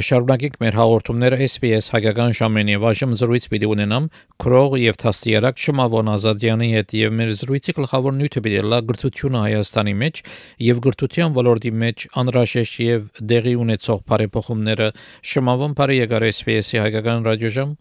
[0.00, 4.06] Կշարունակենք մեր հաղորդումները SPS հայկական ժամենի վաժմ զրույց պիտի ունենամ
[4.40, 9.94] քրող եւ թաստիարակ Շմավոն Ազատյանի հետ եւ մեր զրույցի գլխավոր նյութը պիտի լա գրթությունը Հայաստանի
[10.00, 10.22] մեջ
[10.70, 14.90] եւ գրթության ոլորտի մեջ անհրաժեշտ եւ դեղի ունեցող բարեփոխումները
[15.34, 17.78] Շմավոն բարի եկար SPS-ի հայկական ռադիոժամ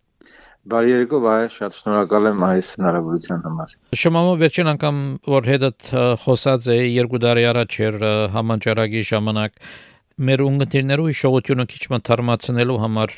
[0.70, 4.98] Բարի երեկո, բայ, շատ շնորհակալ եմ այս հնարավորության համար։ Շմամո վերջին անգամ
[5.34, 5.86] որ հետդ
[6.26, 7.98] խոսած է երկու տարի առաջ էր
[8.36, 9.56] համաճարակի ժամանակ
[10.20, 13.14] մեր ունգընտիրներու հիշողությունը քիչ մ թարմացնելու համար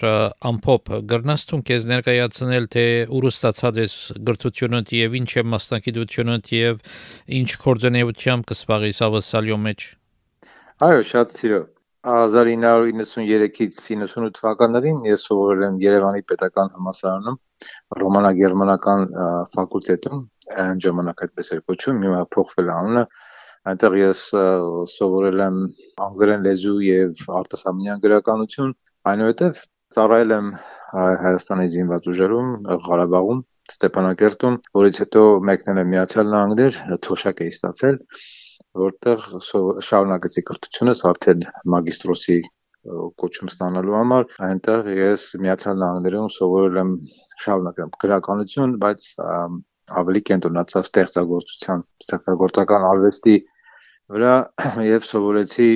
[0.51, 2.85] ամփոփ գրնաս ցուն քեզ ներկայացնել թե
[3.17, 3.95] ուր ստացած ես
[4.29, 6.81] գրթությունը եւ ինչ է մասնակցությունը եւ
[7.41, 9.87] ինչ կորձունեությամբ կսպաղի սավասալյո մեջ
[10.81, 11.61] Այո, շատ սիրո
[12.01, 17.35] 1993-ից 98 թվականներին ես սովորել եմ Երևանի Պետական Համալսարանում
[18.01, 19.03] ռոմանա-գերմանական
[19.53, 20.23] ֆակուլտետում,
[20.63, 23.03] այն ժամանակ այդպես էր կոչվում, հիմա փոխվել է անունը,
[23.69, 24.23] այնտեղ ես
[24.95, 25.57] սովորել եմ
[26.07, 28.75] անգլերեն լեզու եւ արտասահմանյան գրականություն,
[29.11, 29.63] այնուհետև
[29.97, 30.51] ծառայել եմ
[30.91, 32.51] Հայաստանի զինված ուժերում,
[32.87, 37.99] Ղարաբաղում, Ստեփանակերտում, որից հետո մեկնել եմ Միացյալ Նահանգներ, թոշակ էի ստացել
[38.79, 39.23] որտեղ
[39.83, 42.37] շարունակեցի կրթությունս արդեն մագիստրոսի
[43.21, 46.93] կոչում ստանալու համար այնտեղ ես Միացյալ Նահանգներում սովորել եմ
[47.45, 49.07] շարունակեմ գրականություն, բայց
[50.01, 53.35] ավելի կենտրոնացած ստեղծագործության, ստեղծագործական արվեստի
[54.11, 54.35] վրա
[54.93, 55.67] եւ սովորեցի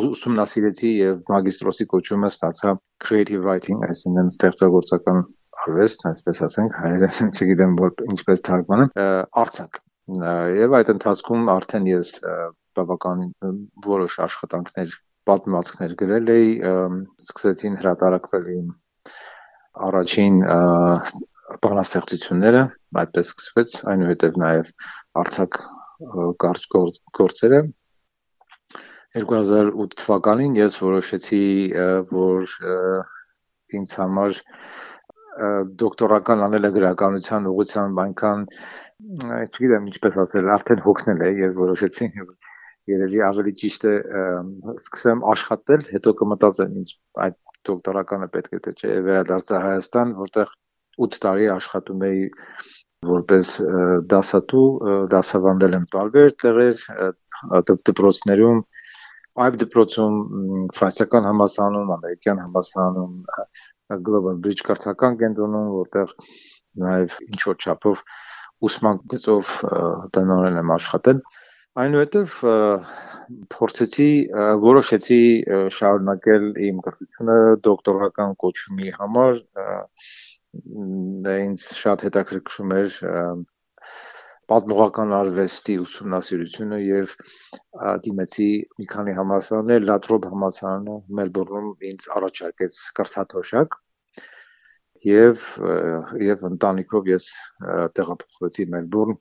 [0.00, 5.22] ուսումնասիրեցի եւ մագիստրոսի կոչումը ստացա creative writing, այսինքն ստեղծագործական
[5.64, 8.92] արվեստ, այսպես ասենք, հայերեն չգիտեմ որ ինչպես թարգմանեմ,
[9.44, 12.12] արցակ եւ այդ ընթացքում արդեն ես
[12.76, 13.26] բավական
[13.86, 14.94] որոշ աշխատանքներ
[15.30, 16.48] պատմվածքներ գրել էի
[17.20, 18.70] սկսեցին հրատարակվել իմ
[19.86, 20.40] առաջին
[21.66, 22.62] բանաստեղծությունները
[23.02, 24.72] այդպես սկսվեց այնուհետև նաև
[25.22, 25.60] արցակ
[26.00, 26.66] կարճ
[27.18, 27.60] գործերը
[29.16, 31.44] 2008 թվականին ես որոշեցի
[32.12, 32.54] որ
[33.80, 34.38] ինձ համար
[35.80, 38.46] դոկտորական անելը գրականության ուղղությամբ այնքան
[39.46, 42.08] չգիտեմ ինչպես ասել, արդեն հոգնել է եւ որոշեցի
[42.90, 43.94] երևի ավելի ճիշտ է
[44.74, 46.92] սկսեմ աշխատել, հետո կմտածեմ ինձ
[47.26, 47.38] այդ
[47.70, 50.54] դոկտորականը պետք է թե չէ վերադարձա Հայաստան, որտեղ
[51.06, 52.22] 8 տարի աշխատում էի
[53.08, 53.50] որպես
[54.12, 54.66] դասատու,
[55.12, 56.82] դասավանդել եմ տարբեր տեղեր,
[57.88, 58.58] դպրոցներում,
[59.44, 60.16] այբ դպրոցում,
[60.76, 63.14] ֆրանսիական համալսարանում, ամերիկյան համալսարանում,
[64.06, 66.12] Global Bridge կրթական կենտրոնում, որտեղ
[66.84, 68.02] նաև ինչ որ չափով
[68.68, 69.54] ուսման գծով
[70.14, 71.22] տնօրեն եմ աշխատել
[71.80, 72.36] այնուհետև
[73.54, 74.10] փորձեցի
[74.64, 75.20] որոշեցի
[75.76, 79.40] շարունակել իմ կրթությունը դոկտորական կոչումի համար
[81.26, 82.96] դա ինձ շատ հետաքրքրում էր
[84.50, 87.12] պատմողական արվեստի ուսումնասիրությունը եւ
[88.06, 88.48] դիմեցի
[88.80, 93.78] մի քանի համալսարաններ լատրոբ համալսարանը մելբուրնում ինձ առաջարկեց կրթաթոշակ
[95.06, 95.44] եւ
[96.20, 97.26] եւ ընտանիքով ես
[97.96, 99.20] տեղափոխվեցի Մելբուրն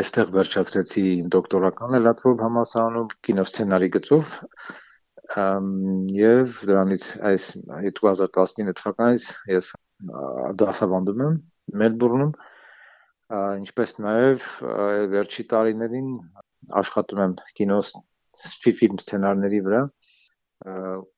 [0.00, 4.38] այստեղ վերջացրեցի իմ դոկտորականը Լատրոբ համալսարանում կինոսցենարի գծով
[6.20, 7.50] եւ դրանից այս
[7.90, 9.74] 2019 թվականից ես
[10.62, 11.36] դասավանդում եմ
[11.82, 12.32] Մելբուրնում
[13.36, 14.48] ինչպես նաեւ
[15.14, 16.10] վերջի տարիներին
[16.80, 17.78] աշխատում եմ կինո
[18.80, 19.80] ֆիլմ սցենարների վրա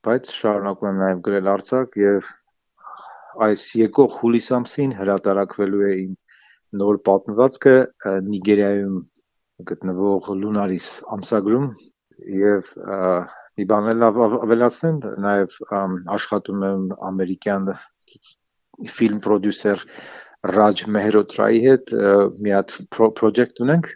[0.08, 2.30] բայց շարունակում եմ նաեւ գրել արձակ եւ
[3.48, 6.14] այս եկող հուլիս ամսին հրատարակվելու է իմ
[6.82, 7.76] նոր պատմվածքը
[8.30, 8.96] Նիգերիայում
[9.68, 11.68] գտնվող Lunaris ամսագրում
[12.38, 12.72] եւ
[13.58, 15.56] մի բան էլ ավելացնեմ նաեւ
[16.16, 17.70] աշխատում եմ ամերիկյան
[18.86, 19.84] ֆիլմ պրոդյուսեր
[20.54, 21.94] Ռաջ Մեհրոտրայի հետ
[22.44, 22.74] մի հատ
[23.18, 23.88] project ունենք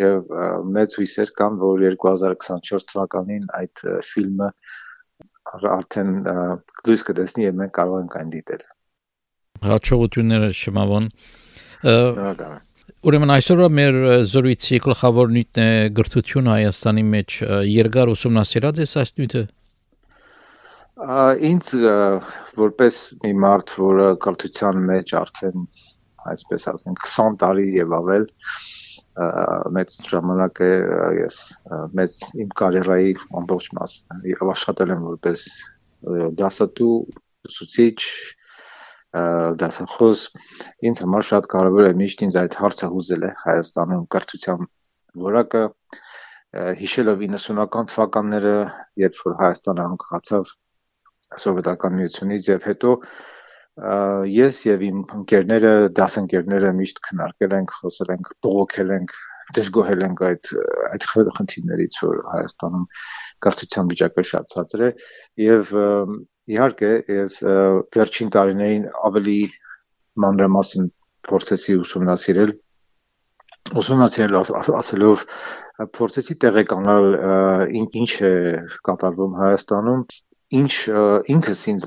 [0.00, 0.32] եւ
[0.74, 4.48] մեծ հույսեր կան որ 2024 թվականին այդ ֆիլմը
[5.50, 6.10] արդեն
[6.88, 8.66] լույս կտեսնի եւ մենք կարող ենք այն դիտել։
[9.70, 11.08] Հաջողությունները շնորհավորն։
[13.00, 13.96] Ուրեմն այսօր մեր
[14.30, 17.36] զրույցի գլխավոր նյութն է գրթություն Հայաստանի մեջ
[17.70, 19.42] երկար ուսումնասիրած է այս նյութը։
[21.00, 21.68] Ինձ
[22.60, 25.64] որպես մի մարդ, որը կրթության մեջ արդեն
[26.28, 28.26] այսպես ասենք 20 տարի եւ ավել
[29.76, 30.70] մեծ ժամանակ է
[31.20, 31.38] ես
[31.96, 35.46] մեծ իմ կարիերայի ամբողջ մասը եւ աշխատել եմ որպես
[36.40, 36.92] դասատու
[37.48, 37.98] ուսուցիչ
[39.60, 40.22] դասախոս
[40.90, 44.68] ինձ համար շատ կարևոր է միշտ ինձ այդ հարցը հուզել է Հայաստանում կրթության
[45.26, 45.62] որակը
[46.80, 48.56] հիշելով 90-ական թվականները
[49.02, 50.54] երբ որ Հայաստանը անկախացավ
[51.38, 52.94] սովետական միությունից եւ հետո
[54.30, 59.14] ես եւ իմ ընկերները, դասընկերները միշտ քննարկել ենք, խոսել ենք, բողոքել ենք
[59.56, 60.50] դժգոհել ենք այդ
[60.90, 61.06] այդ
[61.38, 62.84] խնդիրներից, որ Հայաստանում
[63.46, 64.90] կրթության վիճակը շատ ցածր է
[65.44, 65.72] եւ
[66.50, 67.36] իհարկե ես
[67.96, 69.38] վերջին տարիներին ավելի
[70.24, 70.90] մանրամասն
[71.30, 72.52] փորձեցի ուսումնասիրել
[73.80, 74.38] ուսումնասիրել
[74.80, 75.24] ասելով
[75.96, 77.06] փորձեցի տեղեկանալ
[77.80, 78.32] ինչ է
[78.88, 80.02] կատարվում Հայաստանում
[80.58, 80.72] ինչ
[81.34, 81.86] ինքս ինձ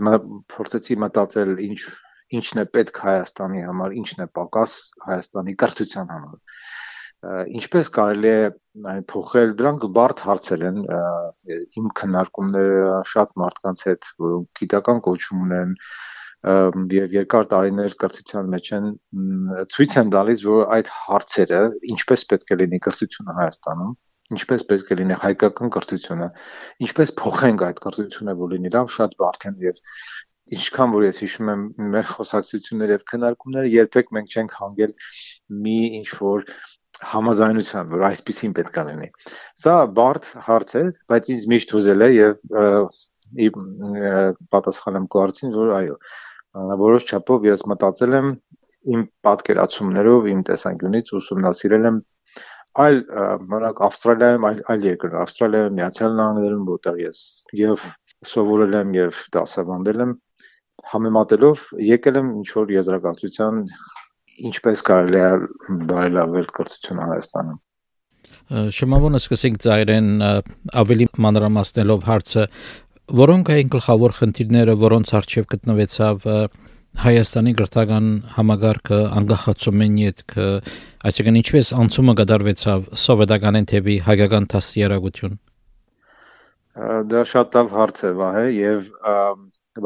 [0.53, 1.81] փորձեցի մտածել ինչ
[2.37, 4.77] ինչն է պետք Հայաստանի համար, ինչն է պակաս
[5.07, 6.39] Հայաստանի կրթության համար
[7.23, 8.39] ինչպես կարելի է
[8.93, 10.79] այն փոխել դրանք բարդ հարցեր են
[11.79, 15.77] իմ քննարկումները շատ մարդկանց հետ որոնք գիտական կոչում ունեն
[16.97, 18.89] եւ երկար տարիներ կրթության մեջ են
[19.75, 21.61] ցույց են տալիս որ այդ հարցերը
[21.95, 23.93] ինչպես պետք է լինի կրթությունը Հայաստանում
[24.33, 26.27] ինչպես պետք է լինի հայկական կրթությունը,
[26.87, 29.81] ինչպես փոխենք այդ կրթությունը, որ լինի լավ, շատ բարդ են եւ
[30.53, 31.61] ինչքան որ ես հիշում եմ
[31.93, 34.95] մեր խոսակցությունները եւ քննարկումները երբեք մենք չենք հանգել
[35.63, 36.45] մի ինչ որ
[37.13, 39.07] համաձայնության, որ այսպեսին պետք է լինի։
[39.63, 43.57] Սա բարդ հարց է, բայց ինձ միշտ ուզել է եւ
[44.53, 45.95] պատասխանեմ կողարցին, որ այո,
[46.83, 48.29] որոշ չափով ես մտածել եմ
[48.93, 51.99] իմ պատկերացումներով, իմ տեսանկյունից ուսումնասիրել եմ
[52.81, 52.99] այլ
[53.53, 57.19] մենակ Ավստրալիայում այլ այլ երկրներ, Ավստրալիայում, Միացյալ Նահանգներում, որտեղ ես
[57.59, 57.83] եւ
[58.33, 60.13] սովորել եմ եւ դասավանդել եմ,
[60.93, 63.59] համեմատելով եկել եմ ինչ որ եզրակացության
[64.49, 65.29] ինչպես կարելի է
[65.91, 67.59] բարելավել կրթությունը Հայաստանում։
[68.73, 70.07] Շմավոնը սկսենք ծայրեն
[70.81, 72.43] ավելի մանրամասնելով հարցը,
[73.23, 76.27] որոնք այն գլխավոր խնդիրները, որոնց արժև գտնվեցավ
[77.01, 80.45] Հայաստանի գրթական համագարկը անկախացում են յետքը,
[81.09, 85.33] այսինքն ինչպես անցումը կդարվեցավ սովետականեն թեպի հայկական դաստիարակություն։
[87.13, 88.91] Դա շատ լավ հարց է, վահե, եւ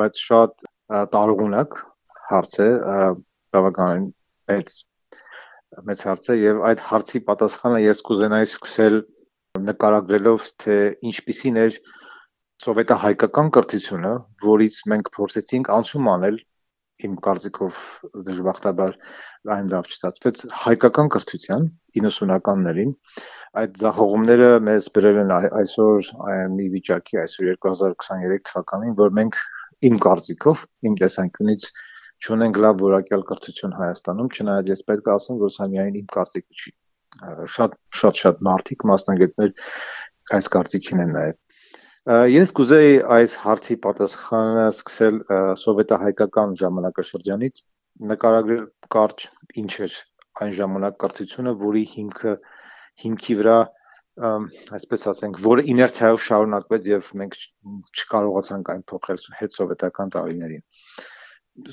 [0.02, 0.68] բայց շատ
[1.16, 1.80] տարողունակ
[2.32, 2.70] հարց է,
[3.56, 4.06] բավականին
[4.52, 4.76] մեծ
[5.88, 9.00] մեծ հարց է եւ այդ հարցի պատասխանը ես կուզենայի սկսել
[9.68, 10.78] նկարագրելով թե
[11.12, 11.80] ինչպիսին էր
[12.64, 14.14] սովետահայկական կրթությունը,
[14.44, 16.40] որից մենք փորձեցինք անցում անել
[17.06, 17.80] իմ կարծիքով
[18.28, 18.96] դժբախտաբար
[19.56, 21.68] այն լավ չստացվեց հայկական կրթության
[21.98, 22.96] 90-ականներին
[23.62, 26.10] այդ զահողումները մեզ բերել են այսօր
[26.56, 29.40] մի վիճակի այսօր 2023 թվականին որ մենք
[29.92, 31.70] իմ կարծիքով իմ տեսանկյունից
[32.18, 36.62] չունենք լավ որակյալ կրթություն Հայաստանում չնայած ես պետք է ասեմ որ սա միայն իմ կարծիքը
[36.62, 36.72] չի
[37.58, 39.52] շատ շատ շատ մարդիկ մասնագետներ
[40.38, 41.38] այս կարծիքին են նաև
[42.08, 45.16] Ես կուզեի այս հարցի պատասխանը սկսել
[45.60, 47.58] սովետահայկական ժամանակաշրջանից,
[48.12, 48.62] նկարագրել
[48.96, 49.26] կարճ
[49.62, 49.98] ինչ էր
[50.46, 52.34] այն ժամանակ կրթությունը, որի հիմքը
[53.04, 53.58] հիմքի վրա
[54.78, 57.36] այսպես ասենք, որը իներցիայով շարունակվեց եւ մենք
[58.00, 60.64] չկարողացանք այն փոխել հետ սովետական տարիներին։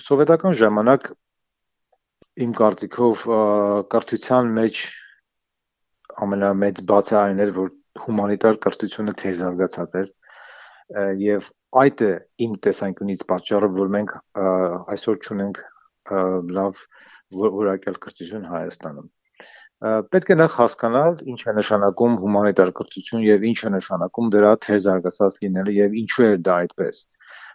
[0.03, 1.09] Սովետական ժամանակ
[2.43, 3.25] իմ կարծիքով
[3.95, 4.83] կրթության մեջ
[6.27, 7.73] ամենամեծ բացը այն էր, որ
[8.03, 10.13] հումանիտար կրթությունը թեր զարգացած էր
[11.25, 11.51] եւ
[11.81, 12.13] այդ է
[12.45, 14.15] իմ տեսանկյունից պատճառը, որ մենք
[14.95, 15.61] այսօր ճունենք
[16.59, 16.81] լավ
[17.35, 19.09] որակյալ կրթություն Հայաստանում։
[19.85, 24.79] Պետք է նախ հասկանալ ինչ է նշանակում հումանիտար կրթություն եւ ինչ է նշանակում դրա թե
[24.85, 27.01] զարգացած լինելը եւ ինչու է դա այդպես։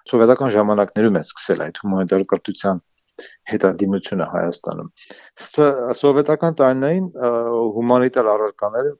[0.09, 2.81] Սովետական ժամանակներում է սկսել այդ հումանիտար կրթության
[3.53, 4.91] հետադիմությունը Հայաստանում։
[6.01, 7.07] Սովետական տարիներին
[7.79, 8.93] հումանիտար առարկաները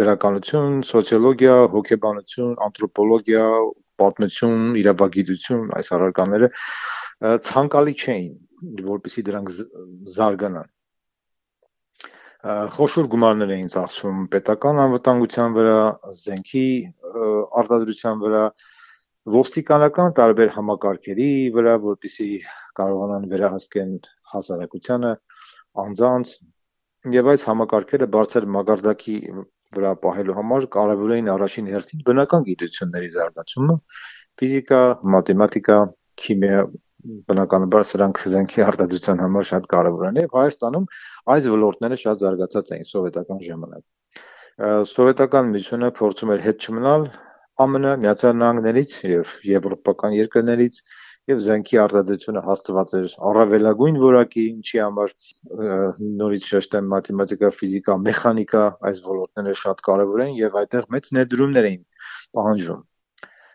[0.00, 3.46] գրականություն, սոցիոլոգիա, հոգեբանություն, անթրոպոլոգիա,
[4.02, 6.50] պատմություն, իրավագիտություն, այս առարկաները
[7.48, 8.32] ցանկալի չէին,
[8.94, 9.52] որպեսզի դրանք
[10.14, 10.70] զարգանան
[12.44, 15.76] խոշոր գումարներ էին ծախսում պետական անվտանգության վրա,
[16.18, 16.64] զենքի
[17.60, 18.42] արտադրության վրա,
[19.34, 22.28] ոստիկանական տարբեր համակարգերի վրա, որպեսզի
[22.80, 23.94] կարողանան վերահսկեն
[24.34, 25.12] հասարակությանը,
[25.84, 26.34] անձանց
[27.14, 29.16] եւ այս համակարգերը բարձր մագարտակի
[29.78, 33.76] վրա պահելու համար կարևոր էին առաջին հերթին բնական գիտությունների զարգացումը,
[34.40, 34.80] ֆիզիկա,
[35.14, 35.78] մաթեմատիկա,
[36.24, 36.62] քիմիա,
[37.04, 40.86] բնականաբար սրանք զենքի արտադրության համար շատ կարևոր են եւ Հայաստանում
[41.34, 43.84] այս ոլորտները շատ զարգացած էին սովետական ժամանակ։
[44.94, 47.06] Սովետական միությունը փորձում էր հետ չմնալ
[47.64, 50.80] ԱՄՆ Միացյալ Նահանգներից եւ եվրոպական երկրներից
[51.30, 55.14] եւ զենքի արտադրությունը հաստված էր առավելագույն որակի, ինչի համար
[56.22, 61.86] նորից շեշտեմ մաթեմատիկա, ֆիզիկա, մեխանիկա, այս ոլորտները շատ կարեւոր են եւ այդտեղ մեծ ներդրումներ էին
[62.38, 62.82] պահանջում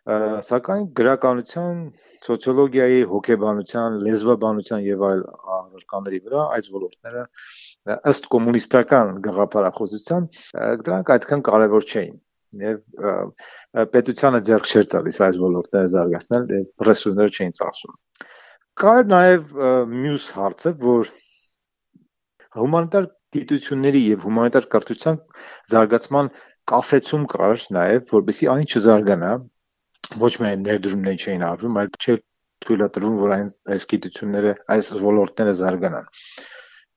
[0.09, 1.81] սակայն գրականության,
[2.25, 5.21] սոցիոլոգիայի, հոգեբանության, լեզվաբանության եւ այլ
[5.55, 7.23] առարկաների վրա այս ոլորտները
[8.13, 10.27] ըստ կոմունիստական գաղափարախոսության
[10.88, 12.17] դրանք այդքան կարևոր չէին
[12.58, 12.79] եւ
[13.94, 17.98] պետությանը ձեռք չէր տալիս այս ոլորտները զարգացնել եւ ռեսուրսները չէին ծախսում։
[18.84, 19.53] Կար նաեւ
[19.94, 21.12] մյուս հարցը, որ
[22.60, 25.20] հումանիտար գիտությունների եւ հումանիտար կրթության
[25.74, 26.32] զարգացման
[26.74, 29.32] կասեցում կար նաեւ որբիսի այն չզարգանա
[30.24, 32.15] ոչ միայն ներդրումներ չէին արվում, այլ չէ
[32.65, 36.10] թույլատրվում, որ այն այս գիտությունները, այս ոլորտները զարգանան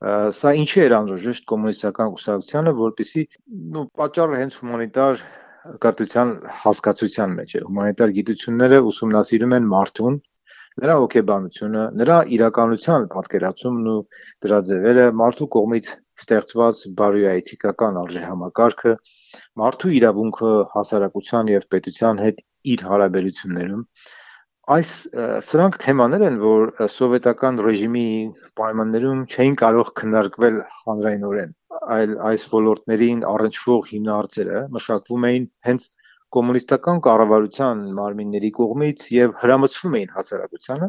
[0.02, 3.22] սա ինչի էր անհրաժեշտ կոմունիստական կուսակցությանը, որպիսի
[3.74, 5.20] նո պատճառը հենց հումանիտար
[5.84, 6.30] կրթության
[6.62, 10.16] հասկացության մեջ է։ Հումանիտար գիտությունները ուսումնասիրում են մարդուն,
[10.82, 13.98] նրա հոգեբանությունը, նրա իրականության պատկերացումն ու
[14.46, 15.90] դրա ձևերը, մարդու կողմից
[16.22, 18.96] ստեղծված բարոյայթիկական արժեհամակարգը,
[19.62, 22.42] մարդու իրավունքը հասարակության եւ պետության հետ
[22.72, 23.86] իր հարաբերություններում
[24.72, 24.90] այս
[25.42, 28.04] սրանք թեմաներ են, որ սովետական ռեժիմի
[28.58, 31.50] պայմաններում չէին կարող քննարկվել հանրայնորեն,
[31.96, 35.86] այլ այս ոլորտներին առնչվող հիմնարարцերը մշակվում էին հենց
[36.36, 40.88] կոմունիստական կառավարության մարմինների կողմից եւ հրամցվում էին հասարակությանը,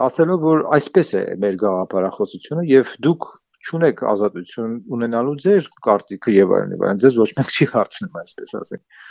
[0.00, 3.30] ասելով որ այսպես է մեր գաղափարախոսությունը եւ դուք
[3.70, 8.54] ճունեք ազատություն ունենալու ձեր կարծիքը եւ այլն եւ այլն ձեզ ոչ մեկ չի հարցնում այսպես
[8.60, 9.08] ասենք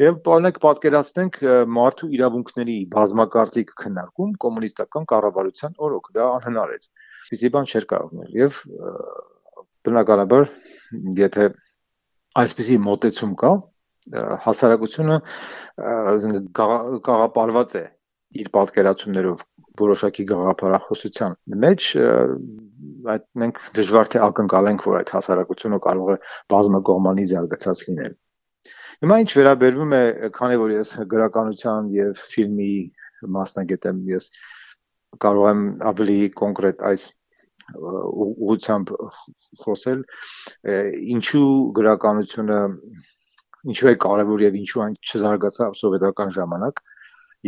[0.00, 1.36] Եվ բանակ պատկերացնենք
[1.76, 6.88] մարդու իրավունքների բազմակարծիք քննարկում կոմունիստական կառավարության օրոք դա անհնար էր։
[7.36, 8.58] Իսկ բան չէր կարող լինել եւ
[9.88, 10.48] բնականաբար
[11.20, 11.48] եթե
[12.42, 13.52] այսպիսի մոտեցում կա
[14.46, 15.18] հասարակությունը
[17.08, 17.84] գաղապարված է
[18.42, 19.44] իր պատկերացումներով
[19.82, 21.88] որոշակի գաղափարախոսության մեջ
[23.12, 26.18] այդ մենք դժվար թե ակնկալենք որ այդ հասարակությունը կարող է
[26.54, 28.18] բազմակողմանի զարգացած լինել
[29.02, 30.02] Հիմա ինչ վերաբերվում է,
[30.36, 32.74] քանի որ ես գրականության եւ ֆիլմի
[33.36, 34.28] մասնագետ եմ, ես
[35.24, 37.06] կարող եմ ավելի կոնկրետ այս
[37.76, 38.92] ուղղությամբ
[39.64, 40.02] խոսել
[41.16, 42.58] ինչու գրականությունը
[43.72, 46.82] ինչու է կարևոր եւ ինչու այն չզարգացավ սովետական ժամանակ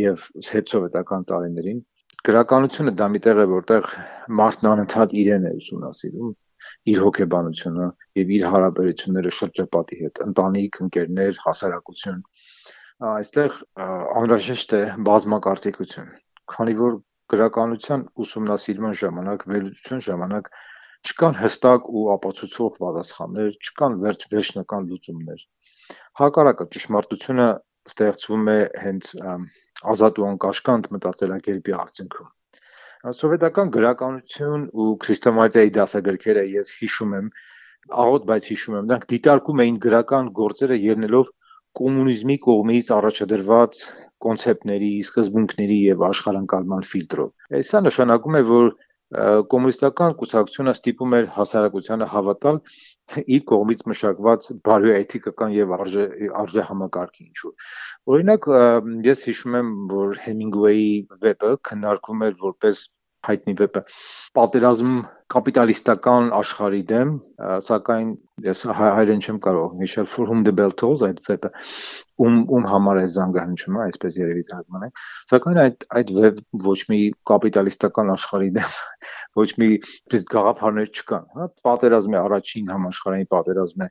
[0.05, 1.83] եւ հետ սովետական տարիներին
[2.25, 3.93] գրականությունը դա մի տեղ է որտեղ
[4.41, 6.33] մարդն անընդհատ իրեն է ուսումնասիրում
[6.93, 7.89] իր հոգեբանությունը
[8.21, 12.23] եւ իր հարաբերությունները շրջապատի հետ, ընտանիք, ընկերներ, հասարակություն։
[13.11, 13.59] Այստեղ
[14.21, 16.11] անհրաժեշտ է բազմակարծիքություն,
[16.55, 16.99] քանի որ
[17.33, 20.51] գրականության ուսումնասիրման ժամանակ, վերլուծության ժամանակ
[21.05, 25.45] չկան հստակ ու ապացուցող պատասխաններ, չկան վերջ վերջնական լուծումներ։
[26.21, 27.49] Հակառակը ճշմարտությունը
[27.93, 29.11] ստեղծվում է հենց
[29.95, 32.33] ազատ ու անկաշկանդ մտածելակերպի արդյունքում
[33.13, 37.27] սովետական գրականություն ու քրիստոնեայի դասագրքերը ես հիշում եմ
[38.05, 41.33] աղոտ բայց հիշում եմ դրանք դիտարկում էին գրական գործերը ելնելով
[41.79, 43.79] կոմունիզմի կողմից առաջադրված
[44.25, 48.69] կոնցեպտների, սկզբունքների եւ աշխարհանկալման ֆիլտրով։ Սա նշանակում է, որ
[49.15, 52.57] կոմունիստական կուսակցությունը ստիպում էր հասարակությանը հավատալ
[53.37, 56.07] իր կողմից մշակված բարոյեթիկական եւ արժե
[56.41, 57.53] արժե համակարգի ինչու։
[58.15, 58.49] Օրինակ
[59.07, 60.91] ես հիշում եմ, որ Հեմինգուեյի
[61.27, 62.83] վեպը քննարկվում էր որպես
[63.29, 63.85] հայտնի վեպը
[64.41, 64.97] պատերազմ
[65.33, 67.13] կապիտալիստական աշխարհի դեմ,
[67.65, 68.09] սակայն
[68.45, 71.51] ես հայերեն չեմ կարող հիշել for whom the bell tolls այդ վեպը
[72.25, 75.01] ում ում համար է զանգահնչումը, այսպես երևի թարգմանենք,
[75.31, 76.99] սակայն այդ այդ վեպ ոչ մի
[77.31, 78.77] կապիտալիստական աշխարհի դեմ
[79.41, 79.71] ոչ մի
[80.13, 83.91] պես գաղափարներ չկան, հա, պատերազմի առաջին համաշխարհային պատերազմը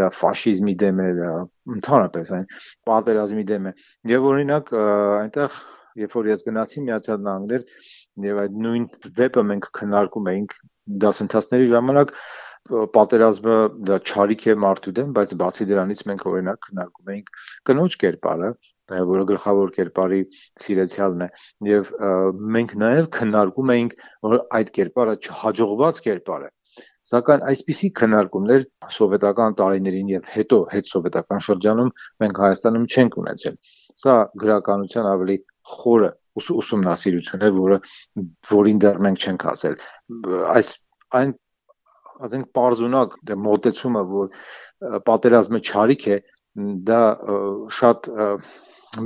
[0.00, 1.30] դա ֆաշիզմի դեմ է, դա
[1.76, 2.50] ընդհանրապես այն
[2.90, 3.76] պատերազմի դեմ է։
[4.14, 5.62] Եվ օրինակ այնտեղ
[6.00, 7.64] երբ որ ես գնացի Միացյալ Նահանգներ
[8.26, 8.86] եւ այդ նույն
[9.18, 10.56] վեպը մենք քննարկում էինք
[11.04, 12.12] դասընթացների ժամանակ
[12.96, 13.56] պատերազմը
[13.88, 17.32] դա ճարիք է մարդու դեմ, բայց բացի դրանից մենք օրինակ քննարկում էինք
[17.70, 18.50] կնոջ կերպարը,
[19.12, 20.20] որը գլխավոր կերպարի
[20.62, 21.28] սիրեցյալն է
[21.72, 21.92] եւ
[22.56, 23.96] մենք նաեւ քննարկում էինք
[24.28, 26.52] որ այդ կերպարը չհաջողված կերպար է
[27.10, 28.64] Սակայն այսպիսի քննարկումներ
[28.96, 31.90] սովետական տարիներին եւ հետո հետ սովետական շրջանում
[32.22, 33.56] մենք Հայաստանում չենք ունեցել։
[34.02, 35.36] Սա գրականության ավելի
[35.72, 37.78] խորը ուսումնասիրություն է, որը
[38.50, 39.76] որին դեռ մենք չենք ասել։
[40.52, 40.70] Այս
[41.18, 41.34] այն
[42.26, 44.30] ասենք պարզունակ դե մոտեցումը, որ
[45.08, 46.18] պատերազմը ճարիք է,
[46.88, 47.02] դա
[47.78, 48.08] շատ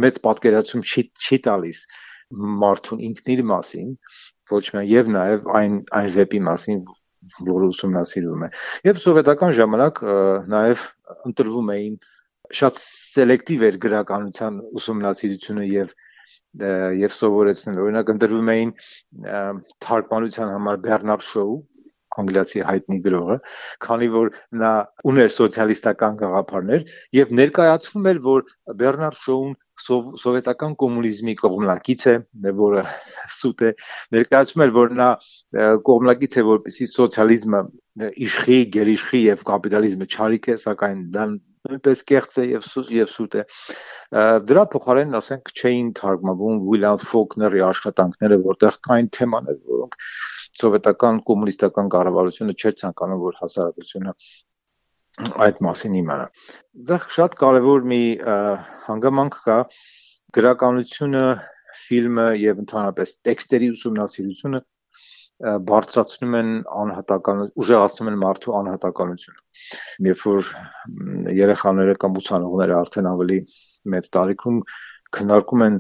[0.05, 1.83] մեծ պատկերացում չի չի տալիս
[2.63, 3.91] մարդուն ինքն իր մասին,
[4.51, 6.81] ոչ միայն եւ նաեւ այն այն վեպի մասին,
[7.47, 8.49] որը ուսումնասիրվում է։
[8.87, 10.03] Եվ սովետական ժամանակ
[10.53, 10.85] նաեւ
[11.31, 11.95] ընտրվում էին
[12.61, 15.95] շատ սելեկտիվ էր գրականության ուսումնասիրությունը եւ
[17.03, 18.73] եւ սովորեցնել։ Օրինակ ընտրվում էին
[19.87, 21.57] թարգմանության համար Բեռնարդ Շոու
[22.17, 23.37] անգլիացի հայտնի գրողը,
[23.85, 24.31] քանի որ
[24.63, 24.73] նա
[25.11, 26.87] ուներ սոցիալիստական գաղափարներ
[27.17, 28.45] եւ ներկայացվում էր, որ
[28.81, 32.15] Բեռնարդ Շոուն սով, սովետական կոմունիզմի կողմնակից է,
[32.61, 32.85] որը
[33.37, 33.73] սուտ է,
[34.17, 35.09] ներկայացում էր, որ նա
[35.89, 37.61] կողմնակից է, որպեսի սոցիալիզմը
[38.27, 41.29] իշխի, գերիշխի եւ կապիտալիզմը չարիք է, սակայն դա
[41.71, 43.45] նույնպես կեղծ է եւ սուտ եւ սուտ է
[44.51, 49.99] դրա փոխարեն ասենք չէին թարգմանվում William Faulkner-ի աշխատանքները որտեղ կային թեմաներ որոնք
[50.61, 54.15] սովետական կոմունիստական կառավարությունը չէր ցանկանում որ հասարակությունը
[55.17, 56.25] այդ մասին իմանա։
[56.89, 58.01] Դա շատ կարևոր մի
[58.87, 59.59] հանգամանք կա.
[60.37, 61.23] Գրականությունը,
[61.87, 64.61] ֆիլմը եւ ընդհանրապես տեքստերի ուսումնասիրությունը
[65.43, 66.51] բարձրացնում են
[66.81, 70.53] անհատական ուժեղացնում են մարդու անհատականությունը երբ որ
[71.37, 73.39] երեխաները կամ ուսանողները արդեն ավելի
[73.93, 74.61] մեծ տարիքում
[75.19, 75.77] քննարկում են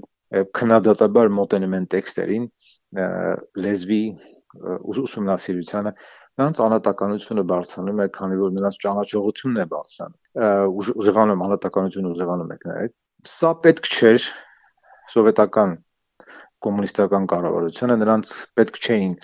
[0.60, 2.44] քննադատաբար մոտենում են տեքստերին
[3.64, 4.02] լեզվի
[4.56, 5.92] ուսումնասիրությանը
[6.36, 12.94] նրանց անհատականությունը բարձրանում է քանի որ նրանց ճանաչողությունն է բարձրանում ուժեղանում անհատականությունը ուժեղանում է կներեք
[13.36, 14.28] սա պետք չէր
[15.16, 15.74] սովետական
[16.66, 19.16] կոմունիստական կառավարությունը նրանց պետք չէին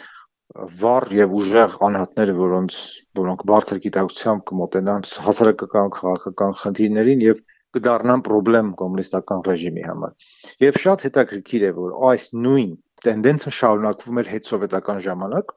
[0.52, 2.78] վառ եւ ուժեղ անհատները, որոնց
[3.18, 7.40] որոնք բարձր գիտակցությամբ կմոտենան հասարակական քաղաքական խնդիրներին եւ
[7.76, 10.28] կդառնան խնդրեմ կոմունիստական ռեժիմի համար։
[10.66, 12.72] Եվ շատ հետաքրքիր է, որ այս նույն
[13.06, 15.54] տենդենսը շարունակվում էր հետսովետական ժամանակ,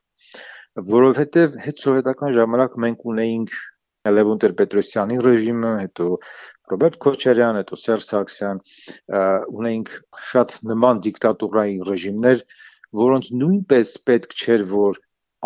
[0.95, 3.57] որովհետեւ հետսովետական ժամանակ մենք ունեինք
[4.15, 6.07] Լևոն Տեր-Պետրոսյանի ռեժիմը, հետո
[6.71, 8.59] Ռոբերտ Քոչարյան, հետո Սերժ Սարգսյան,
[9.59, 9.91] ունեինք
[10.31, 12.43] շատ նման դիկտատուրայի ռեժիմներ,
[12.99, 14.99] որոնց նույնպես պետք չէր որ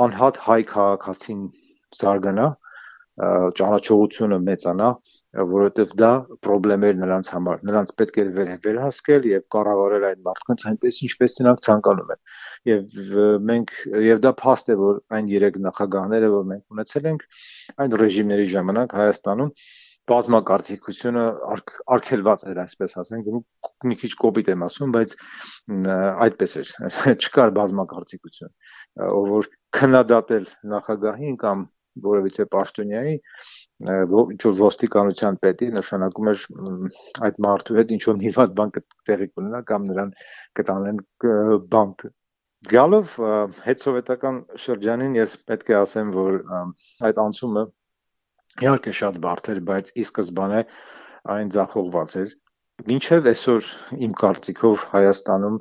[0.05, 1.45] անհատ հայ քաղաքացին
[1.99, 2.47] զարգանա,
[3.59, 4.89] ճանաչողությունը մեծանա,
[5.53, 6.11] որովհետև դա
[6.45, 11.35] խնդրեմ էր նրանց համար։ Նրանց պետք էր վեր, վերահսկել եւ կառավարել այդ մարդկանց այնպես ինչպես
[11.39, 12.21] նրանք ցանկանում են։
[12.69, 12.95] Եվ
[13.49, 13.75] մենք
[14.07, 17.27] եւ դա փաստ է որ այն երեք նախագահները, որ մենք ունեցել ենք
[17.83, 19.53] այն ռեժիմների ժամանակ Հայաստանում
[20.09, 21.23] բազմակարծիքությունը
[21.95, 23.31] արգելված էր, այսպես ասենք,
[23.89, 25.15] մի քիչ կոպիտ եմ ասում, բայց
[26.27, 26.71] այդպես էր,
[27.23, 28.53] չկար բազմակարծիքություն,
[29.33, 29.49] որ
[29.79, 31.67] քննադատել նախագահին կամ
[32.05, 33.15] որևիցե պաշտոնյայի
[33.79, 36.45] ինչ որ ոստիկանության պետի նշանակում էր
[37.27, 38.73] այդ մարդու հետ ինչ որ հիվանդ բան
[39.09, 40.13] տեղի կունենա կամ նրան
[40.59, 41.01] կտանեն
[41.75, 42.07] բանտ
[42.67, 43.11] Գալով
[43.63, 46.33] հետսովետական շրջանին ես պետք է ասեմ, որ
[47.07, 47.61] այդ անցումը
[48.63, 50.61] իհարկե շատ բարդ էր, բայց ի սկզբանե
[51.35, 52.33] այն ձախողված էր։
[52.89, 53.69] Մինչև այսօր
[54.07, 55.57] իմ կարծիքով Հայաստանում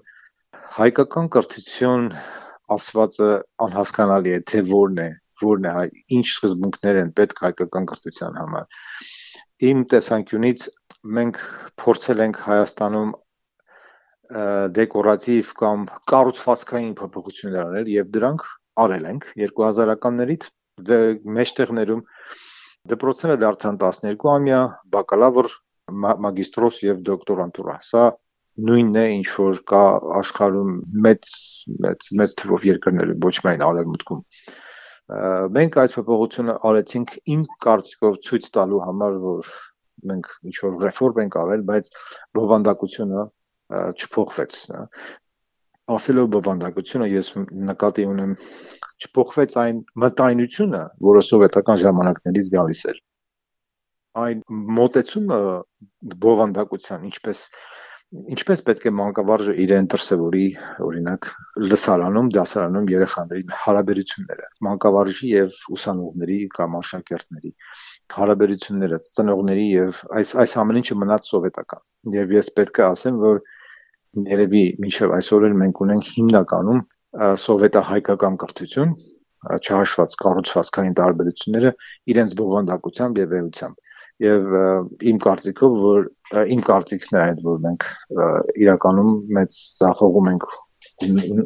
[0.79, 2.05] հայկական կրթություն
[2.75, 3.31] ասվածը
[3.67, 5.09] անհասկանալի է, թե որն է,
[5.43, 5.73] որն է
[6.19, 8.69] ինչ սկզբունքներ են պետք հայկական կրթության համար։
[9.69, 10.69] Իմ տեսանկյունից
[11.19, 11.41] մենք
[11.83, 13.11] փորձել ենք Հայաստանում
[14.79, 18.45] դեկորատիվ կամ կառուցվածքային փոփոխություններ անել եւ դրանք
[18.85, 20.49] արել ենք 2000-ականներից
[20.89, 20.99] դե
[21.39, 22.03] մեջտեղներում
[22.89, 24.61] Դպրոցները դարձան 12-ամյա,
[24.95, 25.51] բակալավր,
[26.25, 28.05] մագիստրոս եւ դոկտորանտուրա։ Սա
[28.69, 29.83] նույնն է ինչ որ կա
[30.19, 30.73] աշխարհում
[31.07, 31.33] մեծ
[31.85, 34.23] մեծ մեծ թվով երկրներում, ոչ միայն արևմուտքում։
[35.57, 39.53] Մենք այս փոփոխությունը արեցինք իմ կարծիքով ցույց տալու համար, որ
[40.11, 41.91] մենք ինչ որ ռեֆորմ ենք արել, բայց
[42.39, 43.25] բովանդակությունը
[44.03, 44.61] չփոխվեց
[45.97, 47.33] ասելով բովանդակությունը ես
[47.71, 48.37] նկատի ունեմ
[48.99, 53.03] չփոխվեց այն մտայնությունը, որը սովետական ժամանակներից գալիս էր։
[54.19, 54.41] Այն
[54.79, 55.39] մոտեցումը
[56.25, 57.43] բովանդակության, ինչպես
[58.09, 60.45] ինչպես պետք է մանկավարժը իրեն դրսևորի
[60.85, 61.27] օրինակ
[61.61, 67.53] լսարանում, դասարանում երեխաների հարաբերությունները, մանկավարժի եւ ուսանողների կամ աշակերտների
[68.17, 71.85] հարաբերությունները, ծնողների եւ այս այս ամեն ինչը մնաց սովետական։
[72.17, 73.43] Եվ ես պետք է ասեմ, որ
[74.29, 76.81] երևի մինչև այսօր էլ մենք ունենք հիմնականում
[77.43, 78.95] սովետահայկական կրթություն,
[79.39, 81.71] չհաշված կառուցվածքային տարբերությունները
[82.13, 84.49] իրենց բովանդակությամբ եւ վեհությամբ եւ
[85.11, 86.09] իմ կարծիքով որ
[86.55, 87.87] իմ կարծիքն է այդ որ մենք
[88.65, 90.49] իրականում մեծ ցախողում ենք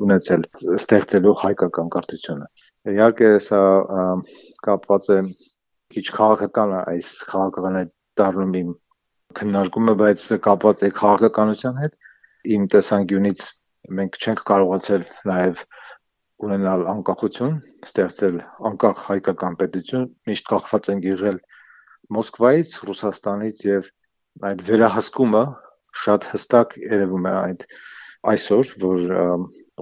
[0.08, 0.46] ունեցել
[0.78, 2.48] ստեղծելու հայկական կրթությունը
[2.94, 3.60] իհարկե սա
[4.68, 5.18] կապված է
[5.92, 8.72] քիչ քաղաքական այս քաղաքական դառնում իմ
[9.36, 12.00] քննարկումը բայց կապված է քաղաքականության հետ
[12.56, 13.42] իմ տեսանկյունից
[13.98, 15.64] մենք չենք կարողացել նաև
[16.42, 18.38] ունենալ անկախություն, ստեղծել
[18.70, 21.38] անկախ հայկական պետություն, միշտ կախված ենք եղել
[22.12, 23.90] Մոսկվայից, Ռուսաստանից եւ
[24.48, 25.42] այդ վերահսկումը
[26.02, 27.66] շատ հստակ երևում է այդ
[28.32, 29.14] այսօր, որ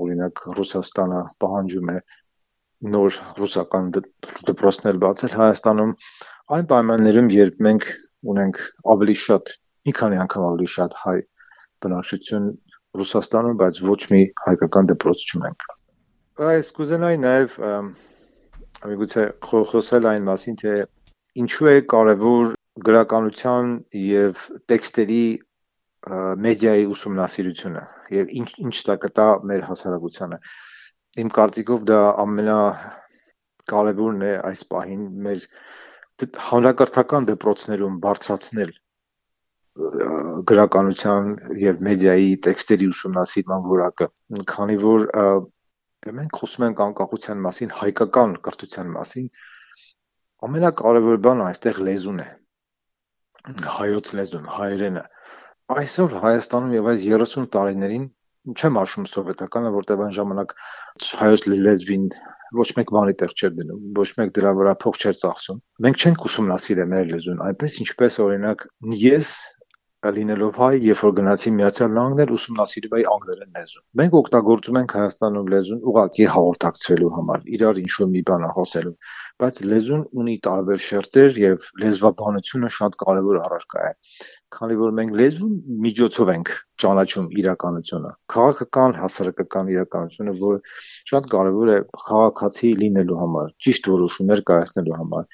[0.05, 1.99] օրինակ Ռուսաստանը պահանջում է
[2.93, 5.91] նոր ռուսական դպրոցներ բացել Հայաստանում
[6.57, 7.89] այն պայմաններում, երբ մենք
[8.35, 8.63] ունենք
[8.95, 9.53] ավելի շատ
[9.89, 11.19] մի քանի անգամ ավելի շատ հայ
[11.85, 12.47] բնակչություն
[13.01, 15.67] Ռուսաստանում, բայց ոչ մի հայկական դպրոց չունենք։
[16.51, 17.59] Այս կուզենայի նաև
[18.91, 20.75] միգուցե խոսել այն մասին, թե
[21.45, 22.53] ինչու է կարևոր
[22.89, 25.25] գրականության եւ տեքստերի
[26.47, 27.83] մեդիայի ուսումնասիրությունը
[28.17, 30.39] եւ ինչ ինչ դա կտա մեր հասարակությանը։
[31.21, 32.61] Իմ կարծիքով դա ամենա
[33.73, 35.45] կարևորն է այս պահին մեր
[36.51, 38.73] հանրակրթական դպրոցներում բարձրացնել
[40.51, 44.09] գրականության եւ մեդիայի տեքստերի ուսումնասիրման որակը,
[44.51, 45.07] քանի որ
[46.19, 49.27] մենք խոսում ենք անկախության մասին, հայկական կրթության մասին,
[50.49, 52.29] ամենակարևոր բանը այստեղ լեզուն է։
[53.81, 55.05] Հայոց լեզուն, հայերենը։
[55.71, 58.07] Այսօր Հայաստանում եւ այս 30 տարիներին
[58.51, 60.53] չեմ հաշվում սովետականը, որտեղ այն ժամանակ
[61.21, 62.07] հայոց լեզվին
[62.57, 66.25] ոչ մեկ բանի տեղ չէր դնում, ոչ մեկ դրա վրա փող չէր ծախսում։ Մենք չենք
[66.31, 68.65] ուսումնասիրել մեր լեզուն, այնպես ինչպես օրինակ
[69.01, 69.29] ես
[70.01, 75.51] լինելով հայ, երբ որ գնացի Միացյալ Նահանգներ, ուսումնասիրում էի անգլերեն լեզուն։ Մենք օգտագործում ենք Հայաստանում
[75.55, 78.95] լեզուն ուղղակի հաղորդակցվելու համար, իրար ինչ-որ մի բան ասելու,
[79.45, 83.93] բայց լեզուն ունի տարբեր շերտեր եւ լեզվաբանությունը շատ կարեւոր առարկա է
[84.57, 85.51] քանի որ մենք լեզվու
[85.85, 86.49] միջոցով ենք
[86.83, 90.59] ճանաչում իրականությունը քաղաքական հասարակական իրականությունը որը
[91.13, 95.29] շատ կարեւոր է քաղաքացի լինելու համար ճիշտ որոշումներ կայացնելու համար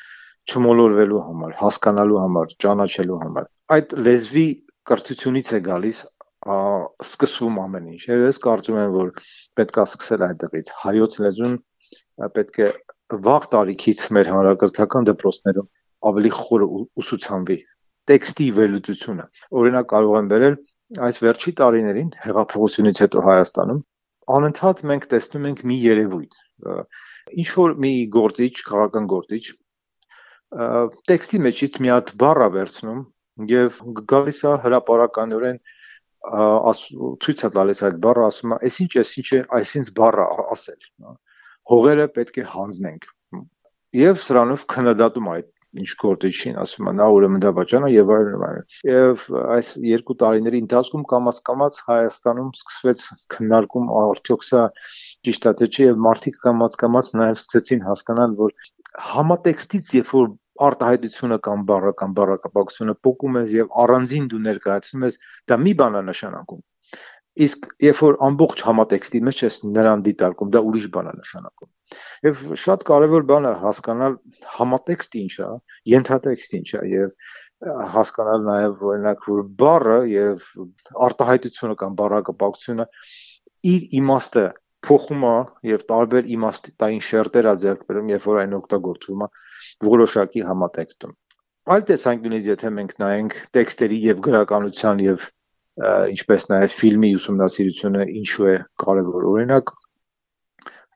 [0.46, 4.46] չմոլորվելու համար, հասկանալու համար, ճանաչելու համար։ Այդ լեզվի
[4.90, 6.02] կրթությունից է գալիս
[6.46, 9.08] սկսվում ամեն ինչ։ Եվ ես կարծում եմ, որ
[9.58, 11.56] պետք է սկսել այդտեղից։ Հայոց լեզուն
[12.36, 12.68] պետք է
[13.26, 15.68] վաղ տարիքից մեր հանրակրթական դպրոցներում
[16.10, 16.68] ավելի խորը
[17.02, 17.58] ուսուցանվի
[18.06, 19.26] տեքստի վերլուծությունը։
[19.58, 20.56] Օրինակ կարող եմ վերել
[21.06, 23.80] այս վերջի տարիներին հեղափոխությունից հետո Հայաստանում
[24.36, 26.36] անընդհատ մենք տեսնում ենք մի երևույթ
[27.42, 29.44] ինչ որ մի գործիչ, քաղաքական գործիչ
[31.10, 33.00] տեքստի մեջից մի հատ բառ է վերցնում
[33.50, 33.80] եւ
[34.12, 35.58] գալիս է հրաապարականորեն
[36.26, 40.88] ցույց է տալիս այդ բառը ասում է այսինչ այսինչ է այսինչ բառը ասել
[41.72, 43.10] հողերը պետք է հանձնենք
[43.96, 48.44] եւ սրանով քննադատում այդ ինչ գործիչին ասում է նա ուրեմն դա վաճան է եւ այլն
[48.46, 49.24] այլն եւ
[49.56, 53.04] այս երկու տարիների ընթացքում կամած կամած Հայաստանում սկսվեց
[53.34, 54.62] քննարկում արդյոք սա
[55.28, 58.56] ճիշտ է թե չէ եւ մարդիկ կամած կամած նաեւ սկսեցին հասկանալ որ
[59.04, 60.28] համատեքստից երբ որ
[60.66, 65.18] արտահայտությունը կամ բառը կամ բառակապակցությունը փոկում ես եւ առանձին դու ներկայացնում ես
[65.52, 66.62] դա մի բան է նշանակում
[67.46, 71.70] իսկ երբ որ ամբողջ համատեքստի մեջ ես նրան դիտարկում դա ուրիշ բան է նշանակում
[72.26, 74.16] եւ շատ կարեւոր բան է հասկանալ
[74.56, 75.50] համատեքստը ինչ է
[75.92, 77.10] ենթատեքստը ինչ է եւ
[77.96, 80.46] հասկանալ նաեւ օրինակ որ բառը եւ
[81.08, 82.88] արտահայտությունը կամ բառակապակցությունը
[83.76, 84.46] իր իմաստը
[84.86, 85.36] փոխում է
[85.70, 89.28] եւ տարբեր իմաստային շերտեր ա ձեռք բերում, երբ որ այն օգտագործվում է
[89.86, 91.16] որոշակի համատեքստում։
[91.66, 95.24] Այլ տեսանկյունից եթե մենք նայենք տեքստերի եւ գրականության եւ
[95.76, 99.72] ինչպես նաեւ ֆիլմի ուսումնասիրությունը ինչու է կարեւոր։ Օրինակ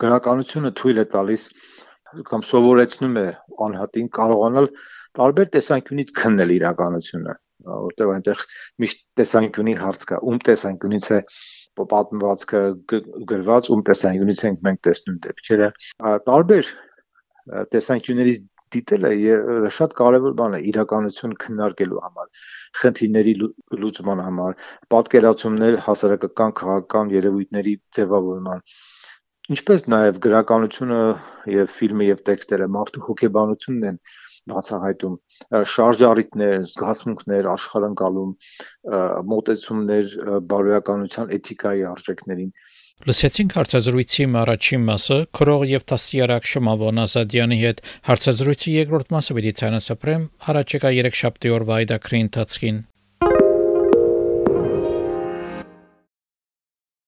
[0.04, 1.44] գրականությունը թույլ է տալիս
[2.30, 3.26] կամ սովորեցնում է
[3.66, 4.70] անհատին կարողանալ
[5.18, 7.34] տարբեր տեսանկյունից քննել իրականությունը,
[7.70, 8.44] որտեղ այնտեղ
[8.82, 11.20] միշտ տեսանկյունի հարց կա, ում տեսանկյունից է
[11.78, 12.62] պատմվածքը
[13.30, 15.68] գրված ում տեսանկյունից ենք մենք տեսնում դեպքերը
[16.30, 16.70] տարբեր
[17.74, 18.40] տեսանկյուններից
[18.74, 19.10] դիտելը
[19.74, 22.28] շատ կարևոր բան է իրականություն քննարկելու համար,
[22.82, 23.34] խնդիրների
[23.82, 24.54] լուծման համար,
[24.94, 28.62] պատկերացումներ հասարակական քաղաքական երևույթների ձևավորման
[29.50, 31.00] ինչպես նաև գրականությունը
[31.50, 33.96] եւ ֆիլմը եւ տեքստերը մարդու հոգեբանությունն են
[34.50, 35.16] բացահայտում
[35.74, 38.34] շարժառիթներ, զգացմունքներ, աշխարհընկալում,
[39.34, 40.12] մոտեցումներ
[40.50, 42.52] բարոյականության էթիկայի արժեքներին
[43.08, 47.78] Լսեցինք հարցազրույցի առաջին մասը քրող եւ տասիարակ Շմավոն Ասադյանի հետ
[48.10, 52.82] հարցազրույցի երկրորդ մասը պիտի ցանասապրեմ առաջիկա 3 շաբթի օրվա այդակրի ընթացքին